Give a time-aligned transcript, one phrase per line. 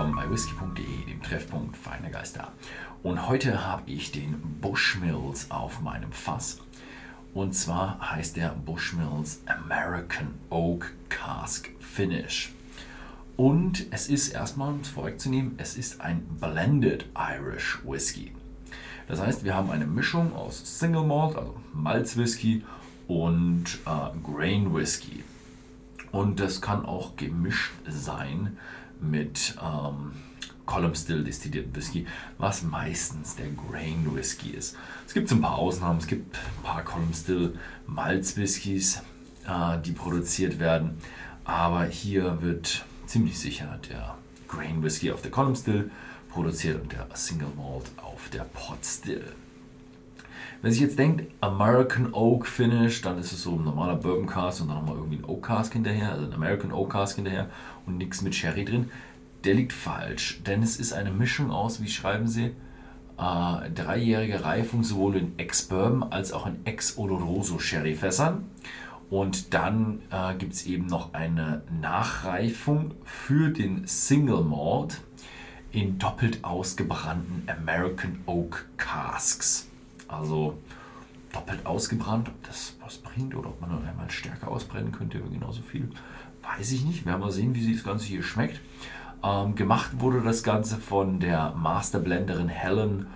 [0.00, 2.52] willkommen bei whisky.de, dem Treffpunkt feiner Geister.
[3.02, 6.58] Und heute habe ich den Bushmills auf meinem Fass.
[7.34, 12.54] Und zwar heißt der Bushmills American Oak Cask Finish.
[13.36, 18.32] Und es ist erstmal, um es vorwegzunehmen, es ist ein Blended Irish Whisky.
[19.06, 22.64] Das heißt, wir haben eine Mischung aus Single Malt, also Malzwhisky
[23.06, 25.24] und äh, Grain Whisky.
[26.10, 28.56] Und das kann auch gemischt sein
[29.02, 30.12] mit ähm,
[30.66, 32.06] Column Still destillierten Whisky,
[32.38, 34.76] was meistens der Grain Whisky ist.
[35.06, 39.02] Es gibt ein paar Ausnahmen, es gibt ein paar Column Still Malz Whiskys,
[39.48, 40.98] äh, die produziert werden,
[41.44, 45.90] aber hier wird ziemlich sicher der Grain Whisky auf der Column Still
[46.28, 49.24] produziert und der Single Malt auf der Pot Still.
[50.62, 54.60] Wenn sich jetzt denkt, American Oak Finish, dann ist es so ein normaler Bourbon Cask
[54.60, 57.48] und dann nochmal irgendwie ein Oak Cask hinterher, also ein American Oak Cask hinterher
[57.86, 58.90] und nichts mit Sherry drin.
[59.44, 62.54] Der liegt falsch, denn es ist eine Mischung aus, wie schreiben sie,
[63.16, 68.44] äh, dreijährige Reifung sowohl in Ex-Bourbon als auch in Ex-Oloroso Sherry-Fässern.
[69.08, 75.00] Und dann äh, gibt es eben noch eine Nachreifung für den Single Malt
[75.72, 79.69] in doppelt ausgebrannten American Oak Casks.
[80.10, 80.58] Also
[81.32, 85.62] doppelt ausgebrannt, ob das was bringt oder ob man noch einmal stärker ausbrennen könnte, genauso
[85.62, 85.88] viel,
[86.42, 87.04] weiß ich nicht.
[87.04, 88.60] Wir werden mal sehen, wie sich das Ganze hier schmeckt.
[89.22, 93.06] Ähm, gemacht wurde das Ganze von der Masterblenderin Helen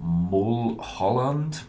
[0.00, 1.64] Mulholland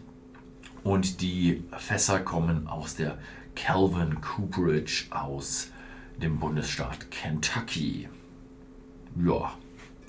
[0.84, 3.18] und die Fässer kommen aus der
[3.54, 5.70] Calvin Cooperage aus
[6.22, 8.08] dem Bundesstaat Kentucky.
[9.16, 9.52] Ja,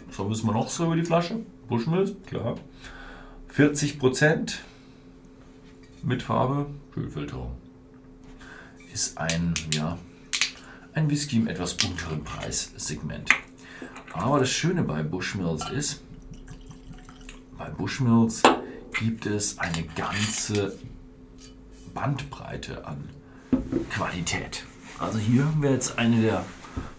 [0.07, 1.39] was wissen wir noch so über die Flasche?
[1.67, 2.55] Bushmills, klar.
[3.57, 4.59] 40 Prozent
[6.03, 7.53] mit Farbe, Kühlfilterung.
[8.93, 9.97] Ist ein, ja,
[10.93, 13.31] ein Whisky im etwas unteren Preissegment.
[14.13, 16.03] Aber das Schöne bei Bushmills ist,
[17.57, 18.43] bei Bushmills
[18.99, 20.77] gibt es eine ganze
[21.95, 23.09] Bandbreite an
[23.89, 24.65] Qualität.
[24.99, 26.45] Also hier haben wir jetzt eine der,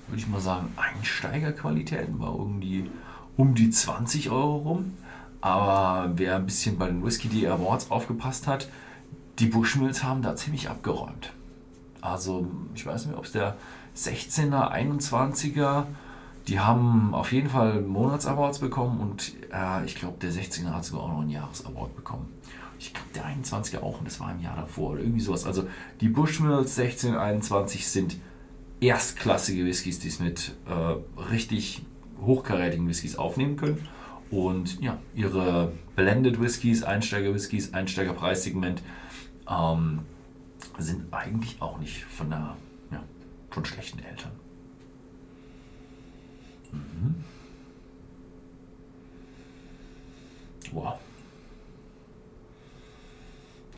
[0.09, 2.91] würde ich mal sagen, Einsteigerqualitäten, war irgendwie
[3.37, 4.95] um die 20 Euro rum.
[5.41, 8.69] Aber wer ein bisschen bei den Whisky Day Awards aufgepasst hat,
[9.39, 11.33] die Bushmills haben da ziemlich abgeräumt.
[12.01, 13.57] Also ich weiß nicht, ob es der
[13.97, 15.85] 16er, 21er,
[16.49, 21.05] die haben auf jeden Fall Monatsawards bekommen und äh, ich glaube, der 16er hat sogar
[21.05, 22.33] auch noch einen Jahresaward bekommen.
[22.79, 25.45] Ich glaube, der 21er auch und das war im Jahr davor oder irgendwie sowas.
[25.45, 25.65] Also
[26.01, 28.17] die Bushmills 16, 21 sind
[28.81, 31.85] erstklassige Whiskys, die es mit äh, richtig
[32.21, 33.87] hochkarätigen Whiskys aufnehmen können.
[34.31, 38.83] Und ja, ihre Blended Whiskys, Einsteiger-Whiskys, Einsteigerpreissegment
[39.49, 40.01] ähm,
[40.79, 42.57] sind eigentlich auch nicht von, der,
[42.91, 43.03] ja,
[43.51, 44.33] von schlechten Eltern.
[46.73, 47.25] Mhm.
[50.73, 50.99] Wow.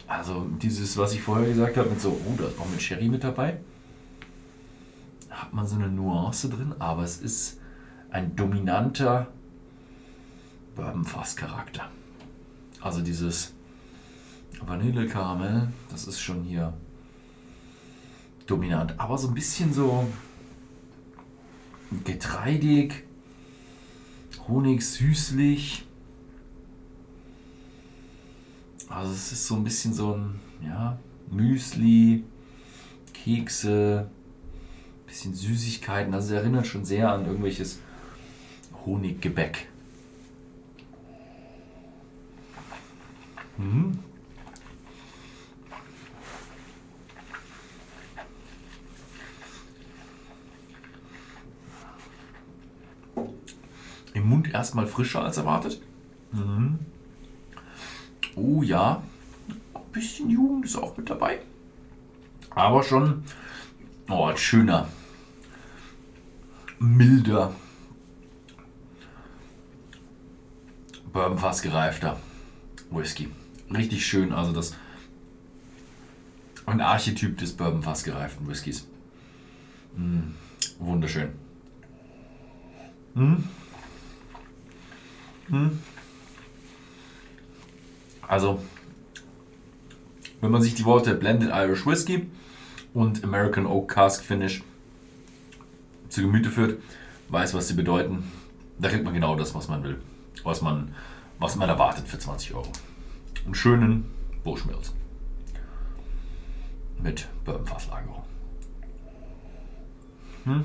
[0.09, 3.09] Also dieses, was ich vorher gesagt habe, mit so, oh, da ist auch mit Sherry
[3.09, 3.59] mit dabei.
[5.31, 7.61] Hat man so eine Nuance drin, aber es ist
[8.11, 9.29] ein dominanter
[10.81, 11.91] Bourbon-Fass-Charakter.
[12.81, 13.53] Also dieses
[14.65, 16.73] Vanille-Karamell, das ist schon hier
[18.47, 18.99] dominant.
[18.99, 20.07] Aber so ein bisschen so
[22.05, 23.05] getreidig,
[24.49, 25.87] Honig süßlich.
[28.89, 30.99] Also es ist so ein bisschen so ein ja,
[31.31, 32.25] Müsli,
[33.13, 34.11] Kekse,
[35.07, 36.13] bisschen Süßigkeiten.
[36.15, 37.81] Also es erinnert schon sehr an irgendwelches
[38.85, 39.70] Honiggebäck.
[43.61, 43.99] Mhm.
[54.15, 55.81] Im Mund erstmal frischer als erwartet.
[56.33, 56.79] Mhm.
[58.35, 59.03] Oh ja,
[59.75, 61.41] ein bisschen Jugend ist auch mit dabei.
[62.51, 63.25] Aber schon
[64.09, 64.89] oh, schöner,
[66.79, 67.55] milder,
[71.13, 72.19] Bourbon fast gereifter
[72.91, 73.29] Whisky
[73.75, 74.33] richtig schön.
[74.33, 74.75] Also das
[76.67, 78.87] ein Archetyp des Bourbon fast gereiften Whiskys.
[79.97, 80.35] Mm,
[80.79, 81.31] wunderschön.
[83.15, 83.37] Mm.
[85.49, 85.79] Mm.
[88.27, 88.63] Also,
[90.41, 92.31] wenn man sich die Worte Blended Irish Whisky
[92.95, 94.63] und American Oak Cask Finish
[96.09, 96.81] zu Gemüte führt,
[97.29, 98.31] weiß, was sie bedeuten.
[98.79, 100.01] Da kriegt man genau das, was man will,
[100.45, 100.95] was man,
[101.39, 102.71] was man erwartet für 20 Euro
[103.45, 104.05] einen schönen
[104.45, 104.93] Buschmilz
[107.03, 108.25] mit Bourbonverslagerung.
[110.45, 110.65] Hm?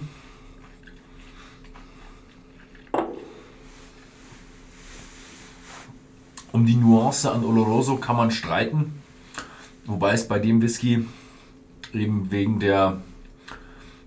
[6.52, 9.02] Um die Nuance an Oloroso kann man streiten,
[9.86, 11.06] wobei es bei dem Whisky
[11.94, 13.02] eben wegen der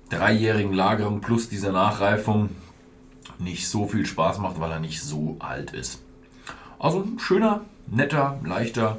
[0.09, 2.49] dreijährigen Lagerung plus dieser Nachreifung
[3.39, 6.01] nicht so viel Spaß macht, weil er nicht so alt ist.
[6.79, 8.99] Also ein schöner netter, leichter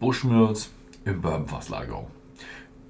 [0.00, 0.70] Bushmills
[1.04, 2.06] im Bourbonfasslagerung.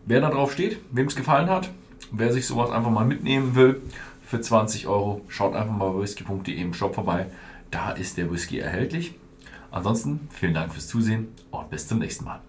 [0.07, 1.71] Wer da drauf steht, wem es gefallen hat,
[2.13, 3.81] wer sich sowas einfach mal mitnehmen will
[4.27, 7.27] für 20 Euro, schaut einfach mal bei whisky.de im Shop vorbei.
[7.71, 9.15] Da ist der Whisky erhältlich.
[9.71, 12.41] Ansonsten vielen Dank fürs Zusehen und bis zum nächsten Mal.